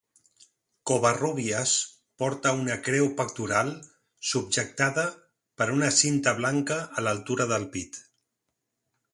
[0.91, 1.73] Covarrubias
[2.23, 3.69] porta una creu pectoral
[4.31, 5.07] subjectada
[5.61, 8.05] per una cinta blanca a l'altura del pit.